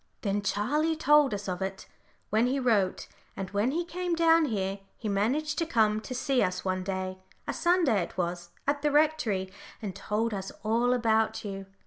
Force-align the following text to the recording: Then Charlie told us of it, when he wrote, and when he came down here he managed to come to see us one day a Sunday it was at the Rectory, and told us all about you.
Then 0.21 0.41
Charlie 0.41 0.95
told 0.95 1.31
us 1.31 1.47
of 1.47 1.61
it, 1.61 1.87
when 2.31 2.47
he 2.47 2.59
wrote, 2.59 3.07
and 3.37 3.51
when 3.51 3.69
he 3.69 3.85
came 3.85 4.15
down 4.15 4.45
here 4.45 4.79
he 4.97 5.07
managed 5.07 5.59
to 5.59 5.65
come 5.67 6.01
to 6.01 6.15
see 6.15 6.41
us 6.41 6.65
one 6.65 6.83
day 6.83 7.19
a 7.47 7.53
Sunday 7.53 8.01
it 8.01 8.17
was 8.17 8.49
at 8.65 8.81
the 8.81 8.89
Rectory, 8.89 9.51
and 9.79 9.95
told 9.95 10.33
us 10.33 10.51
all 10.63 10.91
about 10.93 11.45
you. 11.45 11.67